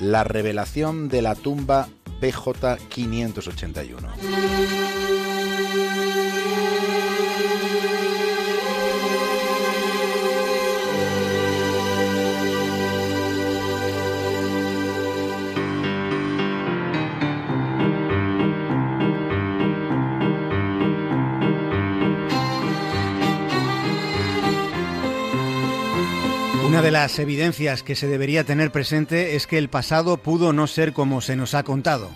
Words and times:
la 0.00 0.22
revelación 0.22 1.08
de 1.08 1.22
la 1.22 1.34
tumba 1.34 1.88
PJ 2.20 2.76
581. 2.90 4.12
De 26.84 26.90
las 26.90 27.18
evidencias 27.18 27.82
que 27.82 27.96
se 27.96 28.06
debería 28.06 28.44
tener 28.44 28.70
presente 28.70 29.36
es 29.36 29.46
que 29.46 29.56
el 29.56 29.70
pasado 29.70 30.18
pudo 30.18 30.52
no 30.52 30.66
ser 30.66 30.92
como 30.92 31.22
se 31.22 31.34
nos 31.34 31.54
ha 31.54 31.62
contado. 31.62 32.10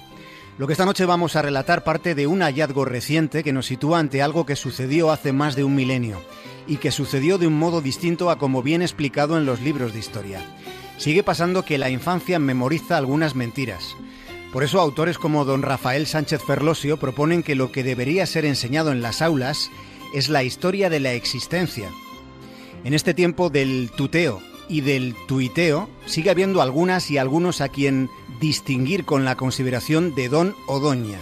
Lo 0.59 0.67
que 0.67 0.75
esta 0.75 0.85
noche 0.85 1.07
vamos 1.07 1.37
a 1.37 1.43
relatar 1.43 1.85
parte 1.85 2.15
de 2.15 2.27
un 2.27 2.43
hallazgo 2.43 2.85
reciente 2.85 3.43
que 3.43 3.55
nos 3.55 3.65
sitúa 3.65 3.99
ante 3.99 4.21
algo 4.21 4.45
que 4.45 4.57
sucedió 4.57 5.11
hace 5.11 5.33
más 5.33 5.57
de 5.57 5.65
un 5.65 5.75
milenio 5.75 6.21
y 6.67 6.77
que 6.77 6.91
sucedió 6.91 7.39
de 7.39 7.47
un 7.47 7.59
modo 7.59 7.81
distinto 7.81 8.29
a 8.29 8.37
como 8.37 8.63
viene 8.63 8.85
explicado 8.85 9.39
en 9.39 9.47
los 9.47 9.63
libros 9.63 9.95
de 9.95 10.01
historia. 10.01 10.43
Sigue 10.99 11.23
pasando 11.23 11.65
que 11.65 11.79
la 11.79 11.89
infancia 11.89 12.39
memoriza 12.39 12.99
algunas 12.99 13.35
mentiras. 13.35 13.97
Por 14.53 14.65
eso 14.65 14.83
autores 14.83 15.17
como 15.17 15.47
don 15.47 15.63
Rafael 15.63 16.07
Sánchez 16.07 16.43
Ferlosio 16.47 16.99
proponen 16.99 17.43
que 17.43 17.55
lo 17.55 17.73
que 17.73 17.85
debería 17.85 18.27
ser 18.27 18.45
enseñado 18.45 18.93
en 18.93 19.01
las 19.01 19.23
aulas 19.23 19.71
es 20.13 20.29
la 20.29 20.43
historia 20.43 20.91
de 20.91 21.01
la 21.01 21.15
existencia. 21.15 21.89
En 22.85 22.93
este 22.93 23.15
tiempo 23.15 23.49
del 23.49 23.91
tuteo 23.97 24.43
y 24.69 24.83
del 24.83 25.15
tuiteo 25.27 25.89
sigue 26.07 26.31
habiendo 26.31 26.63
algunas 26.63 27.11
y 27.11 27.19
algunos 27.19 27.61
a 27.61 27.69
quien 27.69 28.11
distinguir 28.41 29.05
con 29.05 29.25
la 29.25 29.37
consideración 29.37 30.15
de 30.15 30.29
don 30.29 30.55
o 30.67 30.81
doña. 30.81 31.19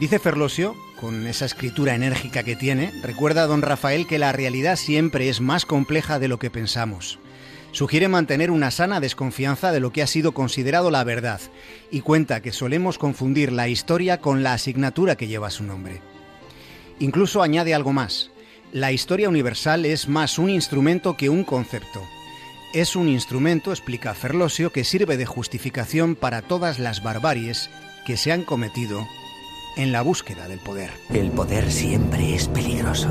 Dice 0.00 0.18
Ferlosio, 0.18 0.74
con 1.00 1.26
esa 1.26 1.44
escritura 1.44 1.94
enérgica 1.94 2.42
que 2.42 2.56
tiene, 2.56 2.92
recuerda 3.02 3.42
a 3.42 3.46
don 3.46 3.62
Rafael 3.62 4.06
que 4.06 4.18
la 4.18 4.32
realidad 4.32 4.76
siempre 4.76 5.28
es 5.28 5.40
más 5.40 5.64
compleja 5.64 6.18
de 6.18 6.28
lo 6.28 6.38
que 6.38 6.50
pensamos. 6.50 7.18
Sugiere 7.72 8.08
mantener 8.08 8.50
una 8.50 8.70
sana 8.70 9.00
desconfianza 9.00 9.72
de 9.72 9.80
lo 9.80 9.92
que 9.92 10.02
ha 10.02 10.06
sido 10.06 10.32
considerado 10.32 10.90
la 10.90 11.04
verdad 11.04 11.40
y 11.90 12.00
cuenta 12.00 12.40
que 12.40 12.52
solemos 12.52 12.96
confundir 12.96 13.52
la 13.52 13.68
historia 13.68 14.20
con 14.20 14.42
la 14.42 14.54
asignatura 14.54 15.16
que 15.16 15.28
lleva 15.28 15.50
su 15.50 15.62
nombre. 15.64 16.00
Incluso 16.98 17.42
añade 17.42 17.74
algo 17.74 17.92
más. 17.92 18.30
La 18.72 18.92
historia 18.92 19.28
universal 19.28 19.84
es 19.84 20.08
más 20.08 20.38
un 20.38 20.48
instrumento 20.48 21.16
que 21.16 21.28
un 21.28 21.44
concepto. 21.44 22.02
Es 22.72 22.96
un 22.96 23.08
instrumento, 23.08 23.70
explica 23.70 24.14
Ferlosio, 24.14 24.70
que 24.70 24.84
sirve 24.84 25.16
de 25.16 25.26
justificación 25.26 26.14
para 26.14 26.42
todas 26.42 26.78
las 26.78 27.02
barbaries 27.02 27.70
que 28.04 28.16
se 28.16 28.32
han 28.32 28.42
cometido 28.42 29.06
en 29.76 29.92
la 29.92 30.02
búsqueda 30.02 30.48
del 30.48 30.58
poder. 30.58 30.90
El 31.12 31.30
poder 31.30 31.70
siempre 31.70 32.34
es 32.34 32.48
peligroso. 32.48 33.08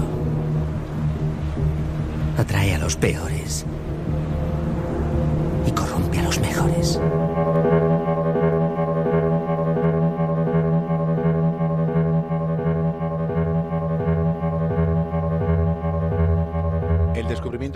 Atrae 2.37 2.75
a 2.75 2.79
los 2.79 2.95
peores 2.95 3.65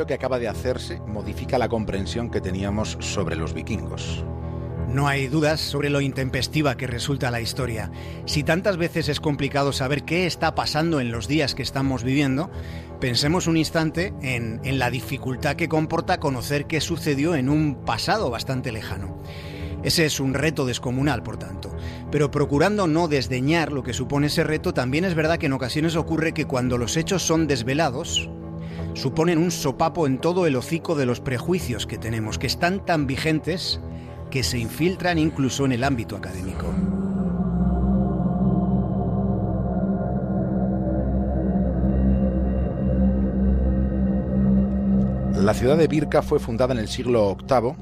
que 0.09 0.16
acaba 0.16 0.40
de 0.40 0.47
hacerse 0.47 1.00
modifica 1.06 1.59
la 1.59 1.70
comprensión 1.70 2.31
que 2.31 2.42
teníamos 2.42 2.97
sobre 3.00 3.36
los 3.36 3.53
vikingos. 3.53 4.25
No 4.88 5.08
hay 5.08 5.28
dudas 5.28 5.59
sobre 5.59 5.92
lo 5.92 6.02
intempestiva 6.02 6.78
que 6.78 6.88
resulta 6.88 7.30
la 7.30 7.42
historia. 7.42 7.92
Si 8.25 8.42
tantas 8.42 8.78
veces 8.78 9.08
es 9.08 9.20
complicado 9.20 9.72
saber 9.72 10.06
qué 10.06 10.25
está 10.25 10.56
pasando 10.56 11.00
en 11.00 11.12
los 11.12 11.28
días 11.28 11.53
que 11.53 11.62
estamos 11.62 12.03
viviendo, 12.03 12.50
pensemos 13.00 13.46
un 13.46 13.56
instante 13.56 14.12
en, 14.24 14.59
en, 14.64 14.80
la 14.80 14.90
dificultad 14.90 15.56
que 15.56 15.70
comporta 15.70 16.20
conocer 16.20 16.66
qué 16.66 16.81
sucedió 16.81 17.36
en 17.36 17.47
un 17.47 17.76
pasado 17.86 18.31
bastante 18.31 18.72
lejano. 18.72 19.22
Ese 19.84 20.08
es 20.08 20.20
un 20.20 20.34
reto 20.34 20.66
descomunal, 20.66 21.22
por 21.22 21.38
tanto. 21.38 21.72
Pero 22.12 22.31
procurando 22.31 22.88
no 22.88 23.08
desdeñar 23.08 23.72
lo 23.72 23.84
que 23.84 23.94
supone 23.94 24.26
ese 24.26 24.44
reto, 24.44 24.74
también 24.74 25.06
es 25.06 25.14
verdad 25.14 25.38
que 25.38 25.46
en 25.46 25.53
ocasiones 25.53 25.96
ocurre 25.96 26.34
que 26.34 26.46
cuando 26.46 26.80
los 26.80 26.97
hechos 26.97 27.22
son 27.22 27.46
desvelados, 27.46 28.28
suponen 28.94 29.38
un 29.38 29.52
sopapo 29.52 30.08
en 30.08 30.20
todo 30.20 30.46
el 30.46 30.56
hocico 30.56 30.96
de 30.96 31.06
los 31.06 31.20
prejuicios 31.20 31.86
que 31.86 31.98
tenemos, 31.98 32.38
que 32.38 32.48
están 32.48 32.86
tan 32.86 33.08
vigentes 33.08 33.80
que 34.30 34.44
se 34.44 34.58
infiltran 34.58 35.18
incluso 35.18 35.66
en 35.66 35.72
el 35.72 35.84
ámbito 35.84 36.16
académico. 36.16 36.66
La 45.36 45.54
ciudad 45.54 45.78
de 45.78 45.88
Birka 45.88 46.22
fue 46.22 46.40
fundada 46.40 46.74
en 46.74 46.80
el 46.80 46.90
siglo 46.90 47.36
VIII 47.36 47.74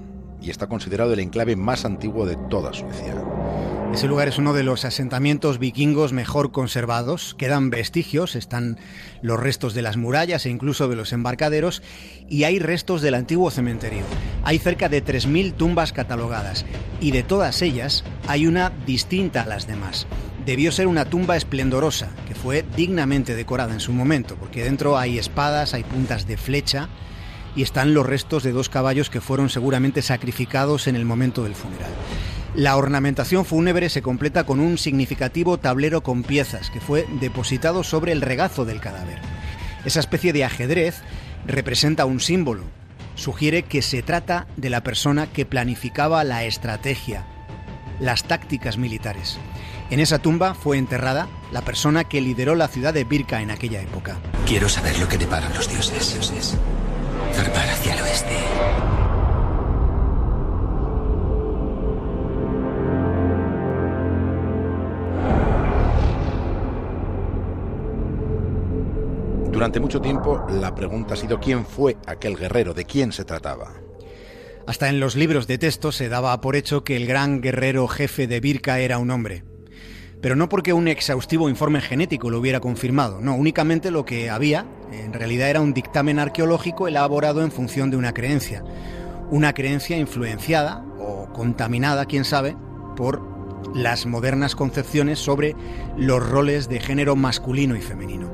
y 0.42 0.52
está 0.52 0.68
considerado 0.68 1.14
el 1.14 1.20
enclave 1.20 1.56
más 1.56 1.86
antiguo 1.86 2.26
de 2.26 2.36
toda 2.50 2.72
Suecia. 2.72 3.16
Ese 3.94 4.08
lugar 4.08 4.28
es 4.28 4.38
uno 4.38 4.54
de 4.54 4.64
los 4.64 4.86
asentamientos 4.86 5.58
vikingos 5.58 6.14
mejor 6.14 6.52
conservados. 6.52 7.36
Quedan 7.36 7.72
vestigios, 7.72 8.36
están 8.36 8.78
los 9.22 9.40
restos 9.40 9.74
de 9.74 9.82
las 9.82 9.98
murallas 9.98 10.46
e 10.46 10.50
incluso 10.50 10.88
de 10.88 10.96
los 10.96 11.14
embarcaderos 11.14 11.82
y 12.30 12.44
hay 12.44 12.60
restos 12.60 13.02
del 13.02 13.16
antiguo 13.16 13.50
cementerio. 13.50 14.04
Hay 14.44 14.60
cerca 14.60 14.88
de 14.88 15.04
3.000 15.04 15.54
tumbas 15.54 15.94
catalogadas 15.94 16.66
y 17.02 17.12
de 17.12 17.24
todas 17.24 17.62
ellas 17.64 18.04
hay 18.28 18.46
una 18.46 18.72
distinta 18.86 19.42
a 19.42 19.48
las 19.48 19.66
demás. 19.66 20.06
Debió 20.46 20.72
ser 20.72 20.88
una 20.88 21.06
tumba 21.06 21.36
esplendorosa, 21.36 22.10
que 22.28 22.36
fue 22.36 22.64
dignamente 22.76 23.36
decorada 23.36 23.74
en 23.74 23.80
su 23.80 23.94
momento, 23.94 24.36
porque 24.36 24.64
dentro 24.64 24.98
hay 24.98 25.18
espadas, 25.18 25.74
hay 25.74 25.84
puntas 25.84 26.28
de 26.28 26.38
flecha 26.38 26.88
y 27.56 27.64
están 27.64 27.94
los 27.94 28.06
restos 28.06 28.44
de 28.44 28.52
dos 28.52 28.70
caballos 28.70 29.10
que 29.10 29.22
fueron 29.22 29.50
seguramente 29.50 30.04
sacrificados 30.04 30.88
en 30.88 30.96
el 30.96 31.04
momento 31.06 31.44
del 31.44 31.56
funeral. 31.56 31.92
La 32.58 32.76
ornamentación 32.76 33.46
fúnebre 33.46 33.88
se 33.88 34.02
completa 34.02 34.44
con 34.44 34.60
un 34.60 34.80
significativo 34.80 35.60
tablero 35.60 36.02
con 36.02 36.24
piezas 36.24 36.72
que 36.72 36.82
fue 36.82 37.06
depositado 37.22 37.84
sobre 37.84 38.14
el 38.14 38.22
regazo 38.22 38.66
del 38.66 38.82
cadáver. 38.82 39.20
Esa 39.86 40.00
especie 40.00 40.34
de 40.34 40.44
ajedrez 40.44 41.04
representa 41.46 42.06
un 42.06 42.20
símbolo. 42.20 42.64
Sugiere 43.14 43.62
que 43.62 43.84
se 43.84 44.02
trata 44.02 44.48
de 44.56 44.72
la 44.72 44.82
persona 44.82 45.28
que 45.28 45.46
planificaba 45.46 46.24
la 46.24 46.46
estrategia, 46.46 47.28
las 48.00 48.24
tácticas 48.24 48.80
militares. 48.80 49.38
En 49.92 50.00
esa 50.00 50.18
tumba 50.18 50.56
fue 50.56 50.80
enterrada 50.80 51.28
la 51.52 51.62
persona 51.62 52.06
que 52.06 52.22
lideró 52.22 52.56
la 52.56 52.70
ciudad 52.70 52.92
de 52.92 53.04
Birka 53.04 53.44
en 53.44 53.52
aquella 53.52 53.84
época. 53.84 54.18
Quiero 54.48 54.68
saber 54.68 54.98
lo 54.98 55.08
que 55.08 55.20
deparan 55.20 55.54
los 55.54 55.70
dioses. 55.70 56.18
Zarpar 57.36 57.70
hacia 57.70 57.94
el 57.94 58.02
oeste. 58.02 58.57
Durante 69.58 69.80
mucho 69.80 70.00
tiempo 70.00 70.46
la 70.52 70.76
pregunta 70.76 71.16
ha 71.16 71.18
sido 71.18 71.40
quién 71.40 71.66
fue 71.66 71.98
aquel 72.06 72.38
guerrero, 72.38 72.76
de 72.76 72.86
quién 72.86 73.12
se 73.12 73.26
trataba. 73.26 73.74
Hasta 74.68 74.88
en 74.88 75.00
los 75.00 75.16
libros 75.16 75.48
de 75.48 75.58
texto 75.58 75.92
se 75.92 76.10
daba 76.10 76.40
por 76.42 76.56
hecho 76.56 76.84
que 76.84 76.96
el 76.96 77.08
gran 77.08 77.42
guerrero 77.42 77.88
jefe 77.88 78.28
de 78.28 78.40
Birka 78.40 78.78
era 78.78 79.00
un 79.00 79.10
hombre. 79.10 79.44
Pero 80.22 80.36
no 80.36 80.48
porque 80.48 80.74
un 80.74 80.88
exhaustivo 80.88 81.50
informe 81.50 81.82
genético 81.82 82.30
lo 82.30 82.38
hubiera 82.38 82.60
confirmado, 82.60 83.20
no, 83.20 83.34
únicamente 83.34 83.90
lo 83.90 84.06
que 84.06 84.30
había, 84.30 84.68
en 84.92 85.12
realidad 85.12 85.50
era 85.50 85.62
un 85.62 85.74
dictamen 85.74 86.20
arqueológico 86.20 86.88
elaborado 86.88 87.42
en 87.42 87.52
función 87.52 87.90
de 87.90 87.98
una 87.98 88.14
creencia. 88.14 88.64
Una 89.32 89.54
creencia 89.54 89.98
influenciada 89.98 90.86
o 91.00 91.34
contaminada, 91.34 92.06
quién 92.06 92.26
sabe, 92.26 92.56
por 92.96 93.37
las 93.74 94.06
modernas 94.06 94.56
concepciones 94.56 95.20
sobre 95.20 95.56
los 95.98 96.28
roles 96.28 96.70
de 96.70 96.80
género 96.80 97.16
masculino 97.16 97.76
y 97.76 97.82
femenino. 97.82 98.30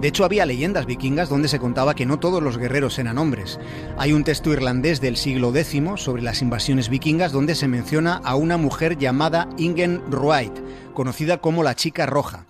De 0.00 0.08
hecho, 0.08 0.24
había 0.24 0.44
leyendas 0.44 0.84
vikingas 0.84 1.28
donde 1.28 1.48
se 1.48 1.58
contaba 1.58 1.94
que 1.94 2.04
no 2.04 2.18
todos 2.18 2.42
los 2.42 2.58
guerreros 2.58 2.98
eran 2.98 3.16
hombres. 3.16 3.58
Hay 3.96 4.12
un 4.12 4.24
texto 4.24 4.52
irlandés 4.52 5.00
del 5.00 5.16
siglo 5.16 5.54
X 5.56 5.82
sobre 5.96 6.22
las 6.22 6.42
invasiones 6.42 6.88
vikingas 6.88 7.32
donde 7.32 7.54
se 7.54 7.68
menciona 7.68 8.20
a 8.22 8.34
una 8.34 8.58
mujer 8.58 8.98
llamada 8.98 9.48
Ingen 9.56 10.02
Ruait, 10.10 10.52
conocida 10.92 11.38
como 11.38 11.62
la 11.62 11.74
chica 11.74 12.04
roja. 12.04 12.44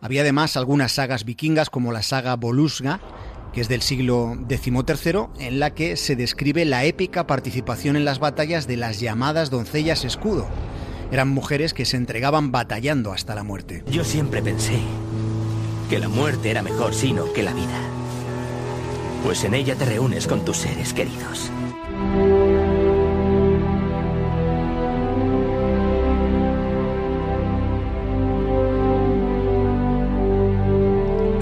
Había 0.00 0.20
además 0.20 0.56
algunas 0.56 0.92
sagas 0.92 1.24
vikingas 1.24 1.70
como 1.70 1.92
la 1.92 2.02
saga 2.02 2.36
Volusga, 2.36 3.00
que 3.52 3.60
es 3.62 3.68
del 3.68 3.82
siglo 3.82 4.36
XIII, 4.48 5.28
en 5.38 5.60
la 5.60 5.74
que 5.74 5.96
se 5.96 6.14
describe 6.14 6.64
la 6.64 6.84
épica 6.84 7.26
participación 7.26 7.96
en 7.96 8.04
las 8.04 8.18
batallas 8.18 8.66
de 8.66 8.76
las 8.76 9.00
llamadas 9.00 9.50
doncellas 9.50 10.04
escudo. 10.04 10.46
Eran 11.10 11.28
mujeres 11.28 11.72
que 11.72 11.86
se 11.86 11.96
entregaban 11.96 12.52
batallando 12.52 13.12
hasta 13.12 13.34
la 13.34 13.42
muerte. 13.42 13.82
Yo 13.90 14.04
siempre 14.04 14.42
pensé 14.42 14.78
que 15.88 15.98
la 15.98 16.08
muerte 16.08 16.50
era 16.50 16.62
mejor 16.62 16.92
sino 16.92 17.32
que 17.32 17.42
la 17.42 17.54
vida. 17.54 17.80
Pues 19.24 19.42
en 19.44 19.54
ella 19.54 19.74
te 19.74 19.86
reúnes 19.86 20.26
con 20.26 20.44
tus 20.44 20.58
seres 20.58 20.92
queridos. 20.92 21.50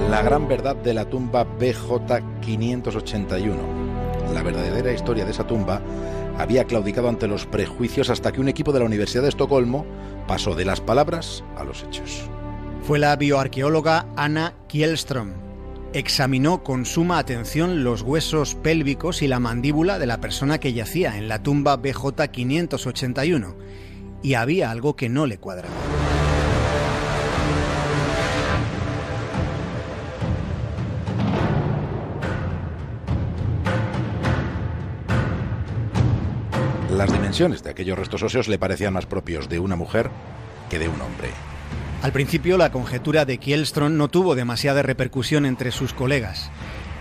La 0.09 0.23
gran 0.23 0.49
verdad 0.49 0.77
de 0.77 0.95
la 0.95 1.05
tumba 1.05 1.45
BJ 1.45 2.23
581. 2.41 3.57
La 4.33 4.43
verdadera 4.43 4.93
historia 4.93 5.25
de 5.25 5.33
esa 5.33 5.47
tumba 5.47 5.83
había 6.39 6.65
claudicado 6.65 7.09
ante 7.09 7.27
los 7.27 7.47
prejuicios 7.47 8.11
hasta 8.11 8.33
que 8.33 8.41
un 8.41 8.49
equipo 8.49 8.73
de 8.73 8.81
la 8.81 8.85
Universidad 8.85 9.23
de 9.23 9.31
Estocolmo 9.31 9.87
pasó 10.27 10.55
de 10.55 10.65
las 10.65 10.81
palabras 10.81 11.45
a 11.57 11.65
los 11.65 11.83
hechos. 11.83 12.29
Fue 12.83 12.99
la 12.99 13.17
bioarqueóloga 13.17 14.07
Anna 14.17 14.55
Kielström. 14.69 15.33
Examinó 15.93 16.63
con 16.63 16.85
suma 16.85 17.19
atención 17.19 17.83
los 17.83 18.03
huesos 18.03 18.55
pélvicos 18.55 19.23
y 19.23 19.29
la 19.29 19.41
mandíbula 19.41 19.99
de 19.99 20.07
la 20.07 20.21
persona 20.21 20.59
que 20.59 20.73
yacía 20.73 21.17
en 21.17 21.29
la 21.29 21.43
tumba 21.43 21.77
BJ 21.77 22.29
581 22.31 23.57
y 24.23 24.35
había 24.35 24.71
algo 24.71 24.97
que 24.97 25.09
no 25.09 25.27
le 25.27 25.39
cuadraba. 25.39 25.75
Las 36.97 37.13
dimensiones 37.13 37.63
de 37.63 37.69
aquellos 37.69 37.99
restos 37.99 38.23
óseos 38.23 38.49
le 38.49 38.59
parecían 38.59 38.95
más 38.95 39.05
propios 39.05 39.51
de 39.51 39.59
una 39.59 39.77
mujer 39.77 40.09
que 40.71 40.79
de 40.79 40.89
un 40.89 40.99
hombre. 41.03 41.29
Al 42.01 42.11
principio, 42.11 42.57
la 42.57 42.73
conjetura 42.73 43.27
de 43.27 43.39
Kielström 43.39 43.93
no 43.93 44.09
tuvo 44.09 44.35
demasiada 44.35 44.81
repercusión 44.81 45.45
entre 45.45 45.73
sus 45.73 45.93
colegas. 45.93 46.51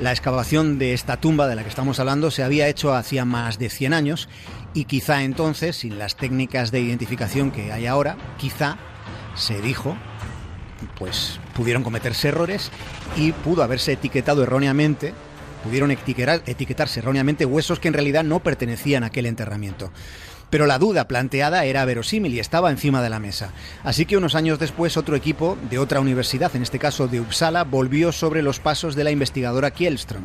La 0.01 0.12
excavación 0.12 0.80
de 0.80 0.94
esta 0.94 1.15
tumba 1.15 1.47
de 1.47 1.56
la 1.56 1.63
que 1.63 1.69
estamos 1.69 2.01
hablando 2.01 2.30
se 2.30 2.44
había 2.44 2.68
hecho 2.68 2.94
hacía 2.94 3.24
más 3.24 3.57
de 3.57 3.69
100 3.69 3.94
años 3.94 4.27
y 4.74 4.83
quizá 4.83 5.24
entonces, 5.24 5.77
sin 5.77 5.97
las 5.97 6.18
técnicas 6.18 6.71
de 6.71 6.81
identificación 6.81 7.51
que 7.51 7.71
hay 7.71 7.88
ahora, 7.88 8.18
quizá 8.38 8.77
se 9.36 9.62
dijo, 9.62 9.95
pues 11.00 11.39
pudieron 11.53 11.83
cometerse 11.83 12.27
errores 12.27 12.69
y 13.15 13.31
pudo 13.31 13.63
haberse 13.63 13.94
etiquetado 13.94 14.44
erróneamente 14.44 15.13
pudieron 15.66 15.90
etiquetar, 15.90 16.44
etiquetarse 16.46 17.00
erróneamente 17.00 17.46
huesos 17.46 17.80
que 17.80 17.88
en 17.88 17.96
realidad 17.96 18.24
no 18.24 18.40
pertenecían 18.40 19.04
a 19.04 19.08
aquel 19.08 19.26
enterramiento. 19.26 19.92
Pero 20.52 20.68
la 20.68 20.78
duda 20.78 21.08
planteada 21.08 21.66
era 21.66 21.84
verosímil 21.86 22.34
y 22.34 22.40
estaba 22.40 22.70
encima 22.70 23.02
de 23.02 23.10
la 23.10 23.20
mesa. 23.20 23.52
Así 23.84 24.06
que 24.06 24.16
unos 24.16 24.36
años 24.36 24.60
después 24.60 24.96
otro 24.96 25.16
equipo 25.16 25.58
de 25.70 25.80
otra 25.80 26.00
universidad, 26.00 26.56
en 26.56 26.62
este 26.62 26.78
caso 26.78 27.08
de 27.08 27.20
Uppsala, 27.20 27.64
volvió 27.64 28.12
sobre 28.12 28.44
los 28.44 28.60
pasos 28.60 28.96
de 28.96 29.04
la 29.04 29.12
investigadora 29.12 29.74
Kielström. 29.74 30.24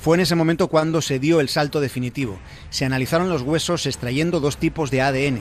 Fue 0.00 0.16
en 0.16 0.20
ese 0.20 0.34
momento 0.34 0.66
cuando 0.66 1.00
se 1.00 1.18
dio 1.20 1.40
el 1.40 1.48
salto 1.48 1.80
definitivo. 1.80 2.38
Se 2.70 2.84
analizaron 2.84 3.28
los 3.28 3.42
huesos 3.42 3.86
extrayendo 3.86 4.40
dos 4.40 4.56
tipos 4.56 4.90
de 4.90 5.02
ADN. 5.02 5.40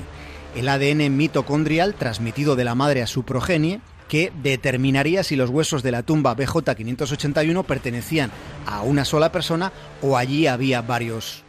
El 0.55 0.69
ADN 0.69 1.15
mitocondrial, 1.15 1.95
transmitido 1.95 2.55
de 2.55 2.63
la 2.63 2.75
madre 2.75 3.01
a 3.01 3.07
su 3.07 3.23
progenie, 3.23 3.81
que 4.07 4.31
determinaría 4.41 5.23
si 5.23 5.35
los 5.35 5.49
huesos 5.49 5.83
de 5.83 5.91
la 5.91 6.03
tumba 6.03 6.33
BJ 6.35 6.75
581 6.75 7.63
pertenecían 7.63 8.31
a 8.65 8.81
una 8.81 9.05
sola 9.05 9.31
persona 9.31 9.71
o 10.01 10.17
allí 10.17 10.47
había 10.47 10.81
varios 10.81 11.43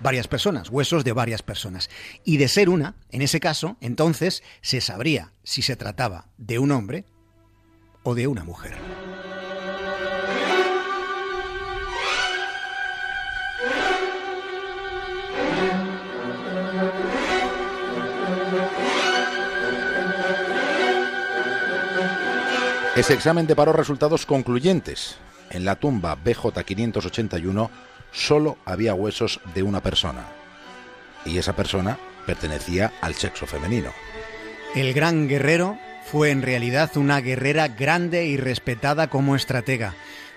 varias 0.00 0.28
personas, 0.28 0.68
huesos 0.68 1.02
de 1.02 1.12
varias 1.12 1.42
personas. 1.42 1.88
Y 2.24 2.36
de 2.36 2.48
ser 2.48 2.68
una, 2.68 2.94
en 3.10 3.22
ese 3.22 3.40
caso, 3.40 3.76
entonces 3.80 4.42
se 4.60 4.80
sabría 4.80 5.32
si 5.42 5.62
se 5.62 5.76
trataba 5.76 6.26
de 6.36 6.58
un 6.58 6.72
hombre 6.72 7.06
o 8.02 8.14
de 8.14 8.26
una 8.26 8.44
mujer. 8.44 8.76
Ese 22.96 23.12
examen 23.12 23.48
deparó 23.48 23.72
resultados 23.72 24.24
concluyentes. 24.24 25.16
En 25.50 25.64
la 25.64 25.74
tumba 25.74 26.14
BJ 26.14 26.62
581 26.64 27.68
solo 28.12 28.56
había 28.64 28.94
huesos 28.94 29.40
de 29.52 29.64
una 29.64 29.82
persona. 29.82 30.28
Y 31.24 31.38
esa 31.38 31.56
persona 31.56 31.98
pertenecía 32.24 32.92
al 33.00 33.14
sexo 33.14 33.46
femenino. 33.46 33.90
El 34.76 34.94
gran 34.94 35.26
guerrero 35.26 35.76
fue 36.04 36.30
en 36.30 36.42
realidad 36.42 36.96
una 36.96 37.20
guerrera 37.20 37.66
grande 37.66 38.26
y 38.26 38.36
respetada 38.36 39.08
como 39.08 39.34
estratega. 39.34 39.94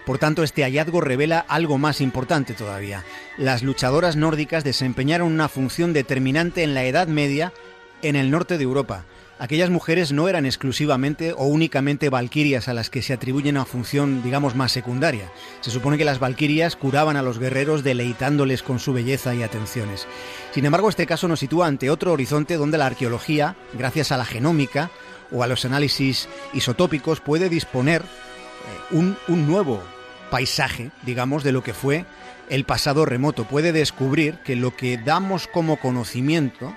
Por 0.07 0.18
tanto, 0.18 0.42
este 0.42 0.63
hallazgo 0.63 1.00
revela 1.00 1.45
algo 1.48 1.77
más 1.77 2.01
importante 2.01 2.56
todavía. 2.56 3.03
Las 3.38 3.62
luchadoras 3.62 4.15
nórdicas 4.15 4.63
desempeñaron 4.63 5.31
una 5.31 5.48
función 5.48 5.94
determinante 5.94 6.63
en 6.63 6.74
la 6.74 6.86
Edad 6.86 7.07
Media 7.07 7.53
en 8.01 8.15
el 8.15 8.31
norte 8.31 8.57
de 8.57 8.63
Europa 8.63 9.06
aquellas 9.39 9.69
mujeres 9.69 10.12
no 10.12 10.30
eran 10.30 10.45
exclusivamente 10.45 11.34
o 11.34 11.45
únicamente 11.45 12.10
valquirias 12.10 12.68
a 12.68 12.74
las 12.74 12.89
que 12.89 13.01
se 13.01 13.13
atribuye 13.13 13.50
una 13.50 13.66
función, 13.66 14.24
digamos, 14.24 14.56
más 14.56 14.72
secundaria. 14.72 15.31
Se 15.62 15.72
supone 15.72 15.98
que 15.98 16.06
las 16.06 16.19
valquirias 16.19 16.75
curaban 16.75 17.18
a 17.18 17.22
los 17.22 17.39
guerreros 17.39 17.84
deleitándoles 17.84 18.63
con 18.63 18.80
su 18.80 18.94
belleza 18.94 19.36
y 19.36 19.44
atenciones. 19.44 20.07
Sin 20.54 20.66
embargo, 20.66 20.89
este 20.89 21.06
caso 21.06 21.28
nos 21.28 21.39
sitúa 21.39 21.68
ante 21.68 21.89
otro 21.89 22.13
horizonte 22.13 22.56
donde 22.56 22.78
la 22.78 22.88
arqueología, 22.88 23.56
gracias 23.74 24.12
a 24.12 24.18
la 24.18 24.25
genómica 24.25 24.89
o 25.31 25.44
a 25.44 25.48
los 25.48 25.66
análisis 25.66 26.28
isotópicos, 26.54 27.19
puede 27.19 27.50
disponer 27.50 28.01
eh, 28.01 28.95
un, 28.95 29.18
un 29.28 29.48
nuevo 29.48 29.84
paisaje, 30.30 30.92
digamos, 31.04 31.44
de 31.44 31.51
lo 31.51 31.63
que 31.63 31.74
fue 31.74 32.06
el 32.50 32.63
pasado 32.63 33.06
remoto. 33.06 33.45
Puede 33.45 33.72
descubrir 33.72 34.39
que 34.44 34.56
lo 34.56 34.75
que 34.75 34.98
damos 34.98 35.48
como 35.48 35.78
conocimiento 35.78 36.75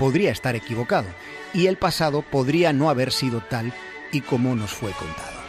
podría 0.00 0.32
estar 0.32 0.56
equivocado 0.56 1.08
y 1.52 1.66
el 1.66 1.76
pasado 1.76 2.22
podría 2.22 2.72
no 2.72 2.88
haber 2.88 3.12
sido 3.12 3.42
tal 3.42 3.74
y 4.10 4.22
como 4.22 4.56
nos 4.56 4.70
fue 4.70 4.92
contado. 4.92 5.40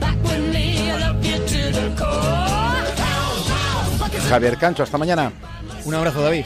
back 0.00 0.13
Javier 4.28 4.56
Cancho, 4.58 4.82
hasta 4.82 4.98
mañana. 4.98 5.32
Un 5.84 5.94
abrazo, 5.94 6.22
David. 6.22 6.44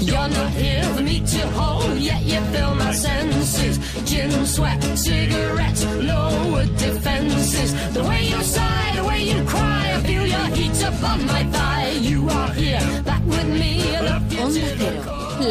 You're 0.00 0.28
not 0.28 0.50
here 0.52 0.84
for 0.94 1.02
me 1.02 1.20
to 1.20 1.46
hold, 1.48 1.98
yet 1.98 2.22
you 2.22 2.40
fill 2.52 2.74
my 2.74 2.92
senses. 2.92 3.78
Gin, 4.04 4.46
sweat, 4.46 4.82
cigarettes, 4.96 5.84
lower 5.96 6.64
defenses. 6.76 7.74
The 7.92 8.02
way 8.04 8.28
you 8.28 8.42
sigh, 8.42 8.92
the 8.96 9.04
way 9.04 9.22
you 9.22 9.44
cry, 9.44 9.92
I 9.96 10.00
feel 10.02 10.26
your 10.26 10.46
heat 10.56 10.82
upon 10.82 11.26
my 11.26 11.44
thigh. 11.44 11.79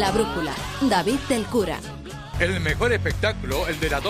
La 0.00 0.10
Brújula, 0.12 0.54
David 0.88 1.18
del 1.28 1.44
Cura. 1.44 1.78
El 2.38 2.58
mejor 2.60 2.90
espectáculo, 2.94 3.68
el 3.68 3.78
de 3.80 3.90
la 3.90 3.98